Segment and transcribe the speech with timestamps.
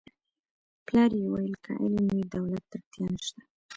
[0.85, 3.41] پلار یې ویل که علم وي دولت ته اړتیا نشته